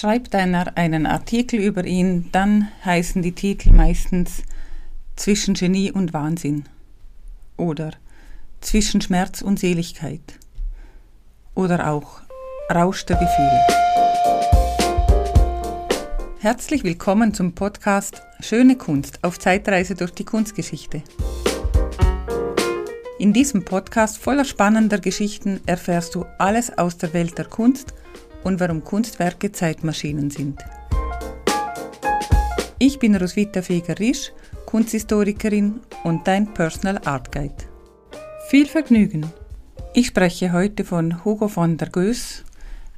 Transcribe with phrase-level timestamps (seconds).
[0.00, 4.44] Schreibt einer einen Artikel über ihn, dann heißen die Titel meistens
[5.16, 6.66] Zwischen Genie und Wahnsinn
[7.56, 7.90] oder
[8.60, 10.38] Zwischen Schmerz und Seligkeit
[11.56, 12.20] oder auch
[12.72, 13.66] Rausch der Gefühle.
[16.38, 21.02] Herzlich willkommen zum Podcast Schöne Kunst auf Zeitreise durch die Kunstgeschichte.
[23.18, 27.94] In diesem Podcast voller spannender Geschichten erfährst du alles aus der Welt der Kunst–
[28.44, 30.62] und warum Kunstwerke Zeitmaschinen sind.
[32.78, 34.32] Ich bin Roswitha Feger-Risch,
[34.66, 37.54] Kunsthistorikerin und dein Personal Art Guide.
[38.48, 39.26] Viel Vergnügen!
[39.94, 42.44] Ich spreche heute von Hugo von der Goes,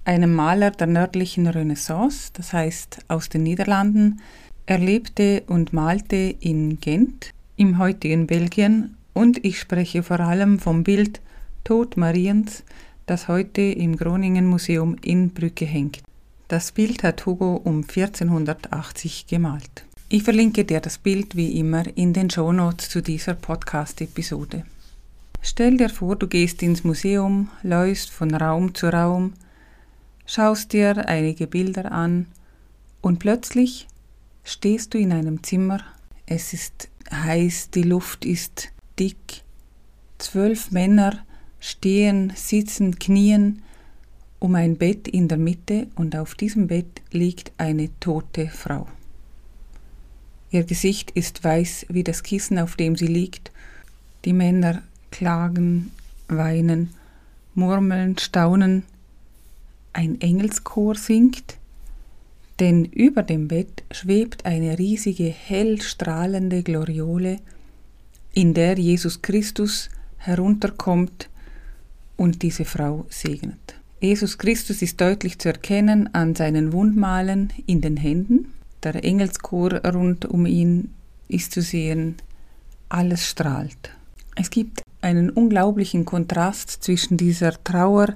[0.05, 4.21] einem Maler der nördlichen Renaissance, das heißt aus den Niederlanden.
[4.67, 10.85] Er lebte und malte in Gent, im heutigen Belgien, und ich spreche vor allem vom
[10.85, 11.21] Bild
[11.65, 12.65] Tod Mariens,
[13.11, 16.01] das heute im Groningen Museum in Brücke hängt.
[16.47, 19.85] Das Bild hat Hugo um 1480 gemalt.
[20.09, 24.65] Ich verlinke dir das Bild wie immer in den Shownotes zu dieser Podcast-Episode.
[25.43, 29.33] Stell dir vor, du gehst ins Museum, läufst von Raum zu Raum,
[30.25, 32.27] schaust dir einige Bilder an
[33.01, 33.89] und plötzlich
[34.45, 35.81] stehst du in einem Zimmer.
[36.27, 38.69] Es ist heiß, die Luft ist
[39.01, 39.43] dick.
[40.19, 41.25] Zwölf Männer
[41.61, 43.63] stehen, sitzen, knien
[44.41, 48.89] um ein Bett in der Mitte und auf diesem Bett liegt eine tote Frau.
[50.51, 53.53] Ihr Gesicht ist weiß wie das Kissen, auf dem sie liegt.
[54.25, 55.93] Die Männer klagen,
[56.27, 56.91] weinen,
[57.55, 58.83] murmeln, staunen.
[59.93, 61.59] Ein Engelschor singt,
[62.59, 67.39] denn über dem Bett schwebt eine riesige, hell strahlende Gloriole,
[68.33, 71.29] in der Jesus Christus herunterkommt
[72.21, 73.77] und diese Frau segnet.
[73.99, 78.53] Jesus Christus ist deutlich zu erkennen an seinen Wundmalen in den Händen.
[78.83, 80.91] Der Engelschor rund um ihn
[81.29, 82.17] ist zu sehen.
[82.91, 83.91] Alles strahlt.
[84.37, 88.09] Es gibt einen unglaublichen Kontrast zwischen dieser Trauer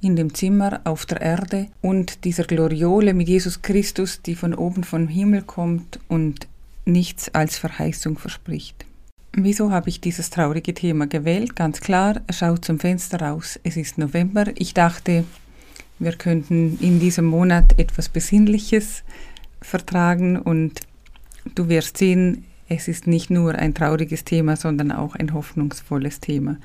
[0.00, 4.84] in dem Zimmer auf der Erde und dieser Gloriole mit Jesus Christus, die von oben
[4.84, 6.48] vom Himmel kommt und
[6.86, 8.86] nichts als Verheißung verspricht.
[9.32, 11.54] Wieso habe ich dieses traurige Thema gewählt?
[11.54, 13.60] Ganz klar, schaut zum Fenster raus.
[13.62, 14.46] Es ist November.
[14.56, 15.24] Ich dachte,
[16.00, 19.04] wir könnten in diesem Monat etwas Besinnliches
[19.62, 20.80] vertragen und
[21.54, 26.56] du wirst sehen, es ist nicht nur ein trauriges Thema, sondern auch ein hoffnungsvolles Thema.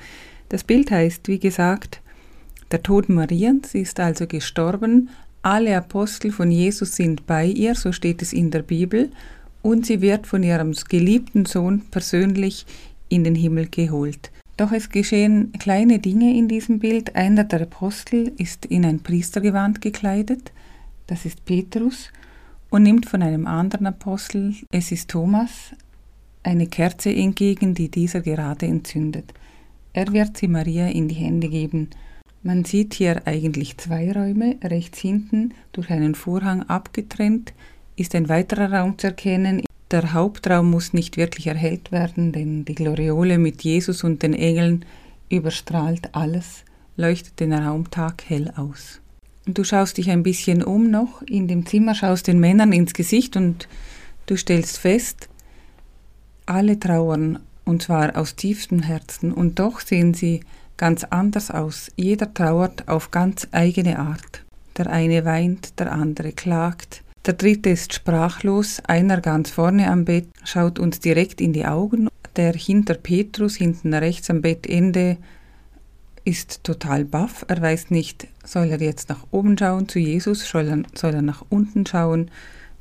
[0.50, 2.02] Das Bild heißt, wie gesagt,
[2.72, 3.74] der Tod Mariens.
[3.74, 5.10] Sie ist also gestorben.
[5.44, 9.12] Alle Apostel von Jesus sind bei ihr, so steht es in der Bibel
[9.66, 12.68] und sie wird von ihrem geliebten Sohn persönlich
[13.10, 14.30] in den Himmel geholt.
[14.58, 17.16] Doch es geschehen kleine Dinge in diesem Bild.
[17.16, 20.52] Einer der Apostel ist in ein Priestergewand gekleidet,
[21.08, 22.12] das ist Petrus,
[22.70, 25.72] und nimmt von einem anderen Apostel, es ist Thomas,
[26.44, 29.34] eine Kerze entgegen, die dieser gerade entzündet.
[29.94, 31.90] Er wird sie Maria in die Hände geben.
[32.44, 37.54] Man sieht hier eigentlich zwei Räume, rechts hinten durch einen Vorhang abgetrennt,
[37.96, 39.64] ist ein weiterer Raum zu erkennen.
[39.92, 44.86] Der Hauptraum muss nicht wirklich erhellt werden, denn die Gloriole mit Jesus und den Engeln
[45.30, 46.64] überstrahlt alles,
[46.98, 49.00] leuchtet den Raum taghell aus.
[49.46, 53.38] Du schaust dich ein bisschen um noch in dem Zimmer, schaust den Männern ins Gesicht
[53.38, 53.68] und
[54.26, 55.30] du stellst fest,
[56.48, 60.42] alle trauern, und zwar aus tiefstem Herzen, und doch sehen sie
[60.78, 61.92] ganz anders aus.
[61.96, 64.44] Jeder trauert auf ganz eigene Art.
[64.78, 70.28] Der eine weint, der andere klagt, der dritte ist sprachlos, einer ganz vorne am Bett
[70.44, 72.08] schaut uns direkt in die Augen.
[72.36, 75.18] Der hinter Petrus, hinten rechts am Bettende,
[76.24, 77.46] ist total baff.
[77.48, 81.22] Er weiß nicht, soll er jetzt nach oben schauen zu Jesus, soll er, soll er
[81.22, 82.30] nach unten schauen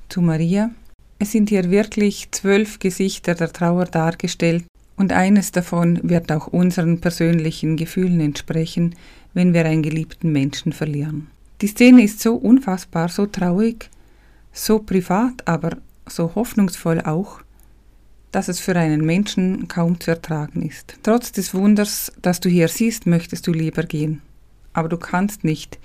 [0.08, 0.70] zu Maria.
[1.18, 4.64] Es sind hier wirklich zwölf Gesichter der Trauer dargestellt
[4.96, 8.94] und eines davon wird auch unseren persönlichen Gefühlen entsprechen,
[9.32, 11.28] wenn wir einen geliebten Menschen verlieren.
[11.60, 13.90] Die Szene ist so unfassbar, so traurig,
[14.54, 15.76] so privat, aber
[16.06, 17.40] so hoffnungsvoll auch,
[18.32, 20.96] dass es für einen Menschen kaum zu ertragen ist.
[21.02, 24.22] Trotz des Wunders, das du hier siehst, möchtest du lieber gehen.
[24.72, 25.78] Aber du kannst nicht,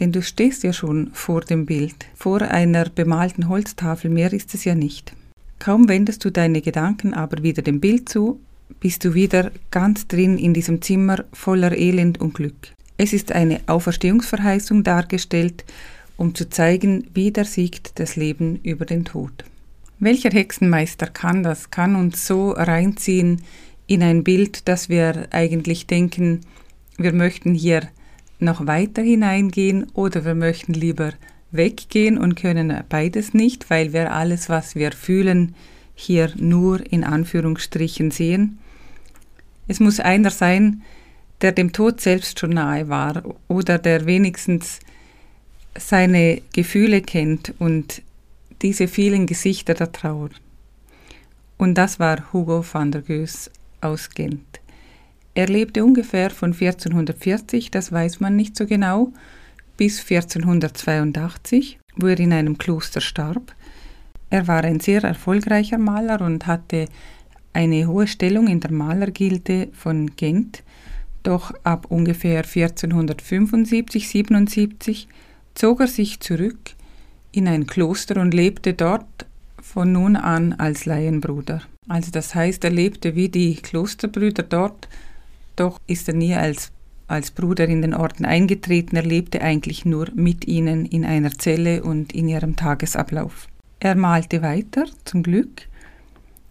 [0.00, 4.64] denn du stehst ja schon vor dem Bild, vor einer bemalten Holztafel, mehr ist es
[4.64, 5.14] ja nicht.
[5.58, 8.40] Kaum wendest du deine Gedanken aber wieder dem Bild zu,
[8.80, 12.72] bist du wieder ganz drin in diesem Zimmer voller Elend und Glück.
[12.96, 15.64] Es ist eine Auferstehungsverheißung dargestellt,
[16.16, 19.44] um zu zeigen, wie der siegt das Leben über den Tod.
[19.98, 23.42] Welcher Hexenmeister kann das, kann uns so reinziehen
[23.86, 26.40] in ein Bild, dass wir eigentlich denken,
[26.96, 27.88] wir möchten hier
[28.38, 31.12] noch weiter hineingehen oder wir möchten lieber
[31.50, 35.54] weggehen und können beides nicht, weil wir alles, was wir fühlen,
[35.94, 38.58] hier nur in Anführungsstrichen sehen.
[39.68, 40.82] Es muss einer sein,
[41.40, 44.80] der dem Tod selbst schon nahe war oder der wenigstens
[45.78, 48.02] seine Gefühle kennt und
[48.62, 50.30] diese vielen Gesichter der Trauer.
[51.58, 53.50] Und das war Hugo van der Goes
[53.80, 54.60] aus Gent.
[55.34, 59.12] Er lebte ungefähr von 1440, das weiß man nicht so genau,
[59.76, 63.54] bis 1482, wo er in einem Kloster starb.
[64.30, 66.86] Er war ein sehr erfolgreicher Maler und hatte
[67.52, 70.62] eine hohe Stellung in der Malergilde von Gent.
[71.22, 75.08] Doch ab ungefähr 1475, 77
[75.54, 76.72] zog er sich zurück
[77.32, 79.26] in ein Kloster und lebte dort
[79.60, 81.62] von nun an als Laienbruder.
[81.88, 84.88] Also das heißt, er lebte wie die Klosterbrüder dort,
[85.56, 86.70] doch ist er nie als,
[87.06, 91.82] als Bruder in den Orden eingetreten, er lebte eigentlich nur mit ihnen in einer Zelle
[91.82, 93.48] und in ihrem Tagesablauf.
[93.80, 95.62] Er malte weiter, zum Glück,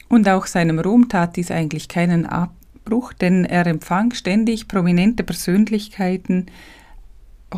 [0.09, 6.45] und auch seinem Ruhm tat dies eigentlich keinen Abbruch, denn er empfang ständig prominente Persönlichkeiten,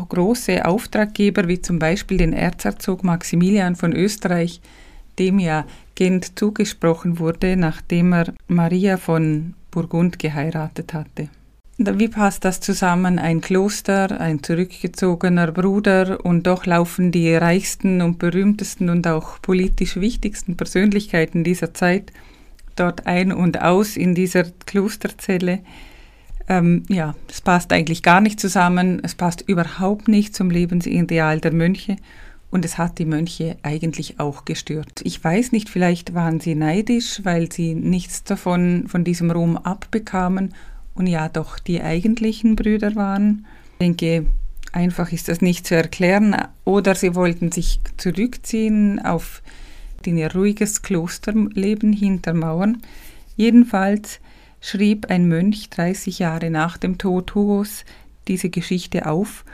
[0.04, 4.60] große Auftraggeber wie zum Beispiel den Erzherzog Maximilian von Österreich,
[5.18, 5.64] dem ja
[5.94, 11.28] Gent zugesprochen wurde, nachdem er Maria von Burgund geheiratet hatte.
[11.78, 13.18] Wie passt das zusammen?
[13.18, 19.96] Ein Kloster, ein zurückgezogener Bruder und doch laufen die reichsten und berühmtesten und auch politisch
[19.96, 22.12] wichtigsten Persönlichkeiten dieser Zeit
[22.76, 25.60] dort ein und aus in dieser Klosterzelle.
[26.48, 31.52] Ähm, ja, es passt eigentlich gar nicht zusammen, es passt überhaupt nicht zum Lebensideal der
[31.52, 31.96] Mönche
[32.50, 35.00] und es hat die Mönche eigentlich auch gestört.
[35.02, 40.54] Ich weiß nicht, vielleicht waren sie neidisch, weil sie nichts davon, von diesem Ruhm abbekamen
[40.94, 43.46] und ja doch die eigentlichen Brüder waren.
[43.72, 44.26] Ich denke,
[44.72, 46.36] einfach ist das nicht zu erklären.
[46.64, 49.42] Oder sie wollten sich zurückziehen auf
[50.04, 52.80] ihr ruhiges Klosterleben hinter Mauern.
[53.34, 54.20] Jedenfalls
[54.66, 57.84] schrieb ein Mönch 30 Jahre nach dem Tod Hugos
[58.26, 59.44] diese Geschichte auf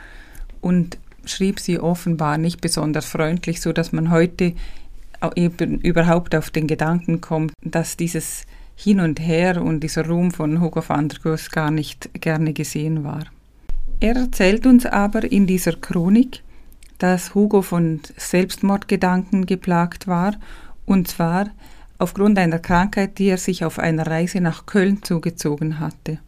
[0.59, 4.53] und schrieb sie offenbar nicht besonders freundlich, so dass man heute
[5.35, 8.45] eben überhaupt auf den Gedanken kommt, dass dieses
[8.75, 13.03] Hin und Her und dieser Ruhm von Hugo van der Goes gar nicht gerne gesehen
[13.03, 13.25] war.
[13.99, 16.41] Er erzählt uns aber in dieser Chronik,
[16.97, 20.33] dass Hugo von Selbstmordgedanken geplagt war,
[20.87, 21.51] und zwar
[21.97, 26.19] aufgrund einer Krankheit, die er sich auf einer Reise nach Köln zugezogen hatte.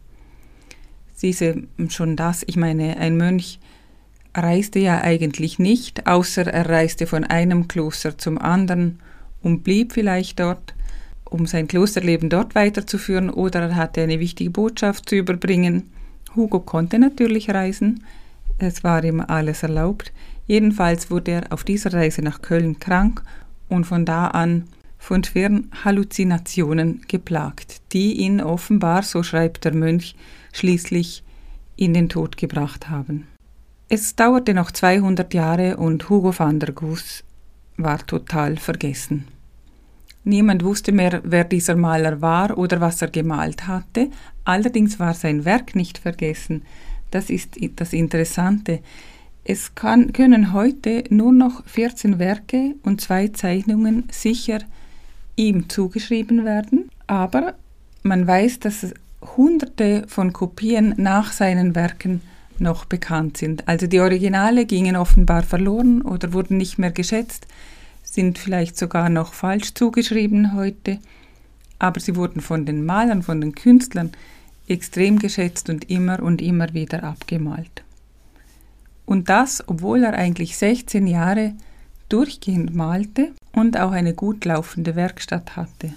[1.22, 3.58] Diese, schon das, ich meine, ein Mönch
[4.34, 9.00] reiste ja eigentlich nicht, außer er reiste von einem Kloster zum anderen
[9.42, 10.74] und blieb vielleicht dort,
[11.24, 15.90] um sein Klosterleben dort weiterzuführen, oder er hatte eine wichtige Botschaft zu überbringen.
[16.34, 18.04] Hugo konnte natürlich reisen,
[18.58, 20.12] es war ihm alles erlaubt.
[20.46, 23.22] Jedenfalls wurde er auf dieser Reise nach Köln krank
[23.68, 24.64] und von da an
[25.06, 30.16] von schweren Halluzinationen geplagt, die ihn offenbar, so schreibt der Mönch,
[30.52, 31.22] schließlich
[31.76, 33.28] in den Tod gebracht haben.
[33.88, 37.22] Es dauerte noch 200 Jahre und Hugo van der Goes
[37.76, 39.28] war total vergessen.
[40.24, 44.10] Niemand wusste mehr, wer dieser Maler war oder was er gemalt hatte,
[44.42, 46.62] allerdings war sein Werk nicht vergessen.
[47.12, 48.80] Das ist das Interessante.
[49.44, 54.58] Es kann, können heute nur noch 14 Werke und zwei Zeichnungen sicher
[55.36, 57.54] ihm zugeschrieben werden, aber
[58.02, 58.94] man weiß, dass
[59.36, 62.22] hunderte von Kopien nach seinen Werken
[62.58, 63.68] noch bekannt sind.
[63.68, 67.46] Also die Originale gingen offenbar verloren oder wurden nicht mehr geschätzt,
[68.02, 70.98] sind vielleicht sogar noch falsch zugeschrieben heute,
[71.78, 74.12] aber sie wurden von den Malern, von den Künstlern
[74.68, 77.84] extrem geschätzt und immer und immer wieder abgemalt.
[79.04, 81.54] Und das, obwohl er eigentlich 16 Jahre
[82.08, 85.92] durchgehend malte und auch eine gut laufende Werkstatt hatte.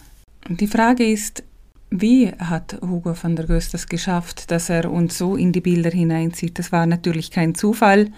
[0.47, 1.43] Die Frage ist,
[1.91, 5.89] wie hat Hugo van der Goes das geschafft, dass er uns so in die Bilder
[5.89, 6.59] hineinzieht?
[6.59, 8.11] Das war natürlich kein Zufall.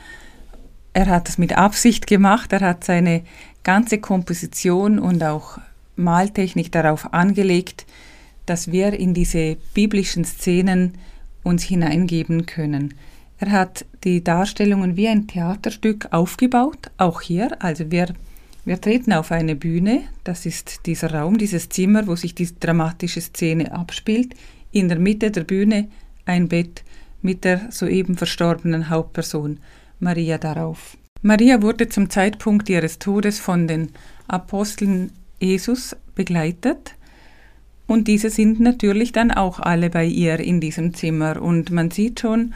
[0.94, 2.52] Er hat es mit Absicht gemacht.
[2.52, 3.24] Er hat seine
[3.64, 5.58] ganze Komposition und auch
[5.96, 7.86] Maltechnik darauf angelegt,
[8.46, 10.98] dass wir in diese biblischen Szenen
[11.44, 12.94] uns hineingeben können.
[13.42, 17.62] Er hat die Darstellungen wie ein Theaterstück aufgebaut, auch hier.
[17.62, 18.14] Also wir
[18.64, 23.20] wir treten auf eine Bühne, das ist dieser Raum, dieses Zimmer, wo sich die dramatische
[23.20, 24.36] Szene abspielt.
[24.72, 25.88] In der Mitte der Bühne
[26.26, 26.84] ein Bett
[27.24, 29.58] mit der soeben verstorbenen Hauptperson
[30.00, 30.96] Maria darauf.
[31.24, 33.90] Maria wurde zum Zeitpunkt ihres Todes von den
[34.28, 36.94] Aposteln Jesus begleitet
[37.92, 42.22] und diese sind natürlich dann auch alle bei ihr in diesem Zimmer und man sieht
[42.22, 42.54] schon,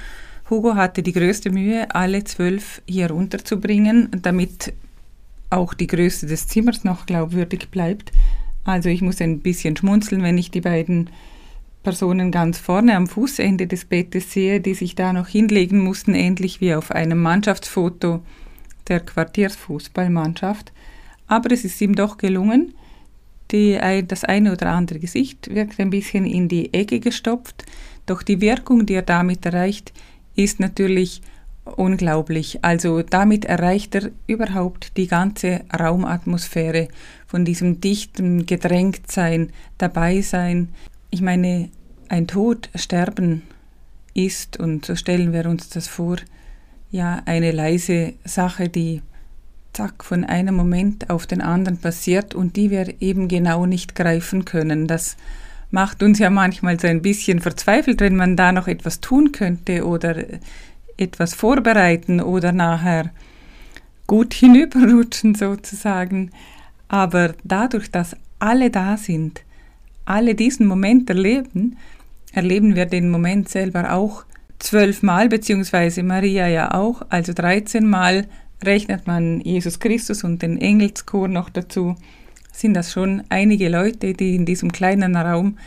[0.49, 4.73] Hugo hatte die größte Mühe, alle zwölf hier unterzubringen, damit
[5.49, 8.11] auch die Größe des Zimmers noch glaubwürdig bleibt.
[8.63, 11.09] Also ich muss ein bisschen schmunzeln, wenn ich die beiden
[11.81, 16.61] Personen ganz vorne am Fußende des Bettes sehe, die sich da noch hinlegen mussten, ähnlich
[16.61, 18.21] wie auf einem Mannschaftsfoto
[18.87, 20.73] der Quartiersfußballmannschaft.
[21.27, 22.73] Aber es ist ihm doch gelungen.
[23.51, 27.65] Die, das eine oder andere Gesicht wirkt ein bisschen in die Ecke gestopft,
[28.07, 29.93] doch die Wirkung, die er damit erreicht,
[30.35, 31.21] ist natürlich
[31.63, 32.59] unglaublich.
[32.63, 36.87] Also damit erreicht er überhaupt die ganze Raumatmosphäre
[37.27, 40.69] von diesem dichten Gedrängtsein, Dabeisein,
[41.09, 41.69] ich meine,
[42.07, 43.41] ein Tod, Sterben
[44.13, 46.17] ist, und so stellen wir uns das vor,
[46.91, 49.01] ja eine leise Sache, die
[49.73, 54.45] zack von einem Moment auf den anderen passiert und die wir eben genau nicht greifen
[54.45, 54.87] können.
[54.87, 55.17] Das
[55.71, 59.85] macht uns ja manchmal so ein bisschen verzweifelt, wenn man da noch etwas tun könnte
[59.85, 60.15] oder
[60.97, 63.11] etwas vorbereiten oder nachher
[64.07, 66.31] gut hinüberrutschen sozusagen.
[66.87, 69.41] Aber dadurch, dass alle da sind,
[70.05, 71.77] alle diesen Moment erleben,
[72.31, 74.23] erleben wir den Moment selber auch
[74.59, 78.27] zwölfmal, beziehungsweise Maria ja auch, also 13 Mal
[78.63, 81.95] rechnet man Jesus Christus und den Engelschor noch dazu,
[82.59, 85.57] sind das schon einige Leute, die in diesem kleinen Raum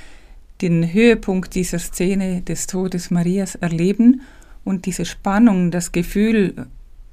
[0.61, 4.23] den Höhepunkt dieser Szene des Todes Marias erleben
[4.65, 6.67] und diese Spannung, das Gefühl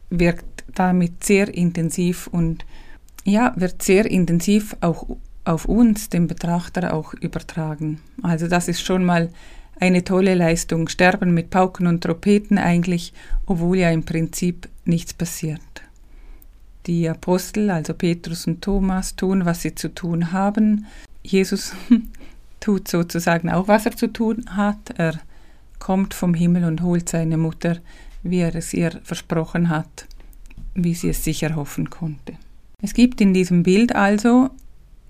[0.10, 2.66] wirkt damit sehr intensiv und
[3.24, 5.08] ja, wird sehr intensiv auch
[5.46, 8.00] auf uns, den Betrachter, auch übertragen.
[8.24, 9.30] Also das ist schon mal
[9.80, 10.88] eine tolle Leistung.
[10.88, 13.14] Sterben mit Pauken und Trompeten eigentlich,
[13.46, 15.62] obwohl ja im Prinzip nichts passiert.
[16.88, 20.86] Die Apostel, also Petrus und Thomas, tun, was sie zu tun haben.
[21.24, 21.74] Jesus
[22.60, 24.92] tut sozusagen auch, was er zu tun hat.
[24.98, 25.20] Er
[25.80, 27.78] kommt vom Himmel und holt seine Mutter,
[28.24, 30.08] wie er es ihr versprochen hat,
[30.74, 32.34] wie sie es sich erhoffen konnte.
[32.82, 34.50] Es gibt in diesem Bild also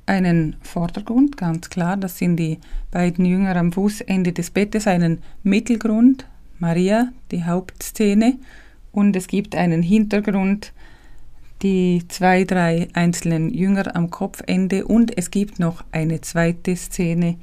[0.06, 2.60] einen Vordergrund, ganz klar, das sind die
[2.92, 6.28] beiden Jünger am Fußende des Bettes, einen Mittelgrund,
[6.60, 8.38] Maria, die Hauptszene,
[8.92, 10.72] und es gibt einen Hintergrund,
[11.62, 17.38] die zwei, drei einzelnen Jünger am Kopfende und es gibt noch eine zweite Szene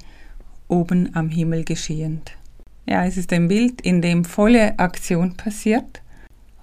[0.69, 2.33] oben am Himmel geschehend.
[2.88, 6.02] Ja, es ist ein Bild, in dem volle Aktion passiert.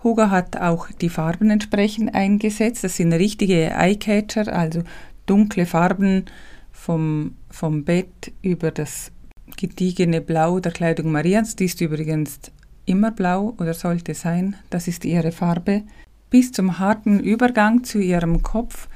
[0.04, 2.84] Hugo hat auch die Farben entsprechend eingesetzt.
[2.84, 4.84] Das sind richtige Eyecatcher, also
[5.26, 6.26] dunkle Farben
[6.72, 9.12] vom, vom Bett über das
[9.58, 12.40] gediegene Blau der Kleidung Marians, die ist übrigens
[12.86, 15.84] immer blau oder sollte sein, das ist ihre Farbe,
[16.30, 18.88] bis zum harten Übergang zu ihrem Kopf,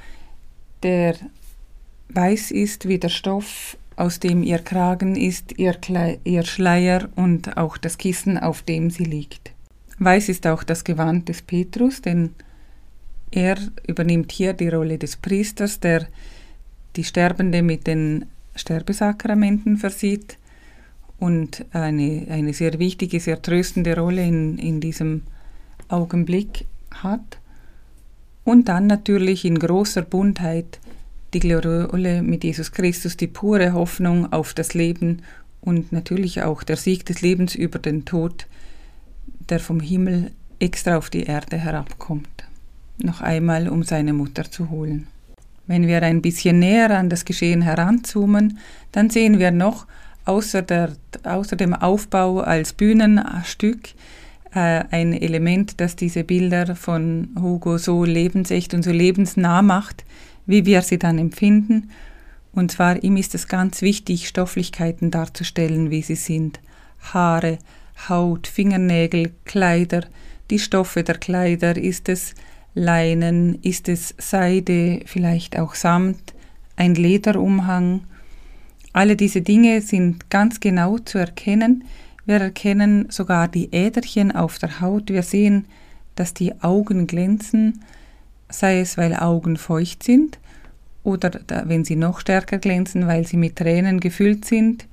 [0.82, 1.16] der
[2.10, 5.76] weiß ist wie der Stoff, aus dem ihr Kragen ist, ihr,
[6.24, 9.52] ihr Schleier und auch das Kissen, auf dem sie liegt.
[9.98, 12.30] Weiß ist auch das Gewand des Petrus, denn
[13.30, 16.06] er übernimmt hier die Rolle des Priesters, der
[16.96, 18.26] die Sterbende mit den
[18.56, 20.38] Sterbesakramenten versieht
[21.18, 25.22] und eine, eine sehr wichtige, sehr tröstende Rolle in, in diesem
[25.88, 26.66] Augenblick
[27.02, 27.38] hat.
[28.44, 30.78] Und dann natürlich in großer Buntheit
[31.32, 35.22] die Gloriole mit Jesus Christus, die pure Hoffnung auf das Leben
[35.60, 38.46] und natürlich auch der Sieg des Lebens über den Tod,
[39.48, 42.44] der vom Himmel extra auf die Erde herabkommt
[43.02, 45.06] noch einmal, um seine Mutter zu holen.
[45.66, 48.58] Wenn wir ein bisschen näher an das Geschehen heranzoomen,
[48.92, 49.86] dann sehen wir noch
[50.26, 50.92] außer, der,
[51.24, 53.90] außer dem Aufbau als Bühnenstück
[54.60, 60.04] ein Element, das diese Bilder von Hugo so lebensecht und so lebensnah macht,
[60.46, 61.90] wie wir sie dann empfinden.
[62.52, 66.60] Und zwar ihm ist es ganz wichtig, Stofflichkeiten darzustellen, wie sie sind.
[67.12, 67.58] Haare,
[68.08, 70.04] Haut, Fingernägel, Kleider,
[70.50, 72.34] die Stoffe der Kleider, ist es
[72.74, 76.34] Leinen, ist es Seide, vielleicht auch Samt,
[76.76, 78.02] ein Lederumhang.
[78.92, 81.84] Alle diese Dinge sind ganz genau zu erkennen.
[82.26, 85.10] Wir erkennen sogar die Äderchen auf der Haut.
[85.10, 85.66] Wir sehen,
[86.14, 87.82] dass die Augen glänzen,
[88.48, 90.38] sei es weil Augen feucht sind
[91.02, 94.86] oder wenn sie noch stärker glänzen, weil sie mit Tränen gefüllt sind.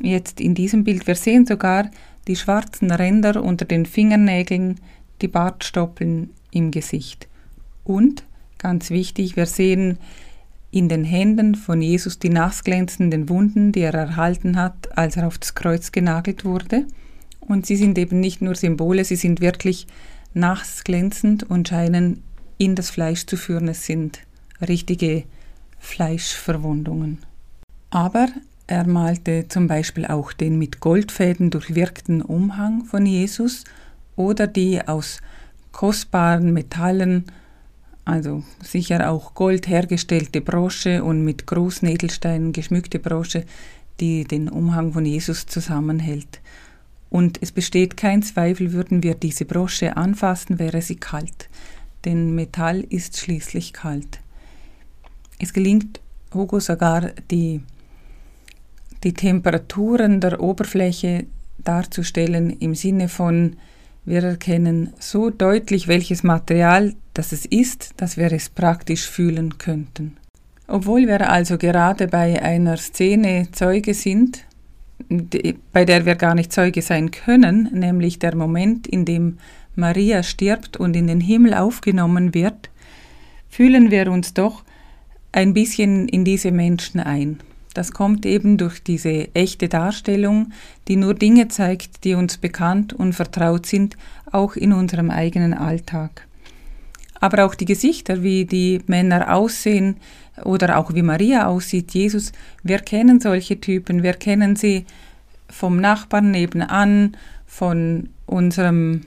[0.00, 1.90] Jetzt in diesem Bild, wir sehen sogar
[2.26, 4.80] die schwarzen Ränder unter den Fingernägeln,
[5.20, 7.28] die Bartstoppeln im Gesicht.
[7.84, 8.24] Und,
[8.58, 9.98] ganz wichtig, wir sehen
[10.72, 15.38] in den Händen von Jesus die nassglänzenden Wunden, die er erhalten hat, als er auf
[15.38, 16.86] das Kreuz genagelt wurde.
[17.40, 19.86] Und sie sind eben nicht nur Symbole, sie sind wirklich
[20.32, 22.22] nassglänzend und scheinen
[22.56, 23.68] in das Fleisch zu führen.
[23.68, 24.20] Es sind
[24.66, 25.24] richtige
[25.78, 27.18] Fleischverwundungen.
[27.90, 28.28] Aber
[28.66, 33.64] er malte zum Beispiel auch den mit Goldfäden durchwirkten Umhang von Jesus
[34.16, 35.20] oder die aus
[35.72, 37.26] kostbaren Metallen
[38.04, 43.44] also sicher auch Gold hergestellte Brosche und mit Großnädelsteinen geschmückte Brosche,
[44.00, 46.40] die den Umhang von Jesus zusammenhält.
[47.10, 51.48] Und es besteht kein Zweifel, würden wir diese Brosche anfassen, wäre sie kalt,
[52.04, 54.20] denn Metall ist schließlich kalt.
[55.38, 56.00] Es gelingt
[56.32, 57.60] Hugo sogar die,
[59.04, 61.26] die Temperaturen der Oberfläche
[61.58, 63.56] darzustellen im Sinne von,
[64.04, 70.16] wir erkennen so deutlich, welches Material das es ist, dass wir es praktisch fühlen könnten.
[70.66, 74.44] Obwohl wir also gerade bei einer Szene Zeuge sind,
[75.72, 79.38] bei der wir gar nicht Zeuge sein können, nämlich der Moment, in dem
[79.74, 82.70] Maria stirbt und in den Himmel aufgenommen wird,
[83.48, 84.64] fühlen wir uns doch
[85.32, 87.40] ein bisschen in diese Menschen ein.
[87.74, 90.52] Das kommt eben durch diese echte Darstellung,
[90.88, 93.96] die nur Dinge zeigt, die uns bekannt und vertraut sind,
[94.30, 96.26] auch in unserem eigenen Alltag.
[97.22, 99.96] Aber auch die Gesichter, wie die Männer aussehen
[100.44, 104.84] oder auch wie Maria aussieht, Jesus, wir kennen solche Typen, wir kennen sie
[105.48, 109.02] vom Nachbarn nebenan, von unserem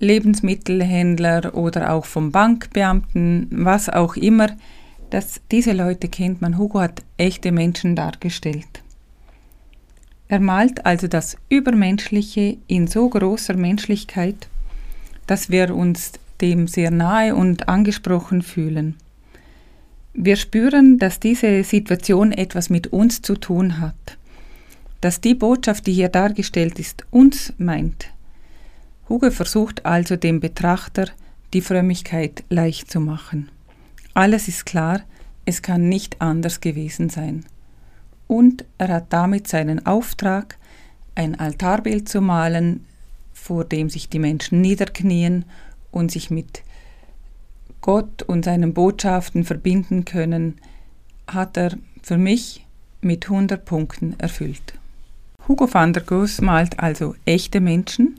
[0.00, 4.48] Lebensmittelhändler oder auch vom Bankbeamten, was auch immer
[5.12, 6.56] dass diese Leute kennt man.
[6.56, 8.82] Hugo hat echte Menschen dargestellt.
[10.28, 14.48] Er malt also das Übermenschliche in so großer Menschlichkeit,
[15.26, 18.96] dass wir uns dem sehr nahe und angesprochen fühlen.
[20.12, 24.18] Wir spüren, dass diese Situation etwas mit uns zu tun hat,
[25.00, 28.08] dass die Botschaft, die hier dargestellt ist, uns meint.
[29.08, 31.06] Hugo versucht also dem Betrachter
[31.54, 33.50] die Frömmigkeit leicht zu machen.
[34.14, 35.00] Alles ist klar,
[35.44, 37.44] es kann nicht anders gewesen sein.
[38.26, 40.58] Und er hat damit seinen Auftrag,
[41.14, 42.86] ein Altarbild zu malen,
[43.32, 45.44] vor dem sich die Menschen niederknien
[45.92, 46.62] und sich mit
[47.80, 50.56] Gott und seinen Botschaften verbinden können,
[51.28, 52.66] hat er für mich
[53.00, 54.74] mit 100 Punkten erfüllt.
[55.46, 58.18] Hugo van der Goes malt also echte Menschen.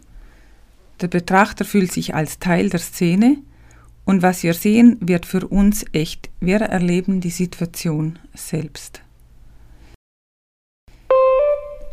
[1.02, 3.38] Der Betrachter fühlt sich als Teil der Szene
[4.06, 6.30] und was wir sehen, wird für uns echt.
[6.40, 9.02] Wir erleben die Situation selbst.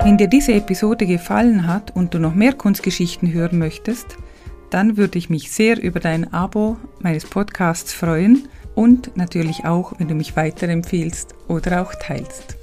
[0.03, 4.17] Wenn dir diese Episode gefallen hat und du noch mehr Kunstgeschichten hören möchtest,
[4.71, 10.09] dann würde ich mich sehr über dein Abo meines Podcasts freuen und natürlich auch, wenn
[10.09, 12.60] du mich weiterempfiehlst oder auch teilst.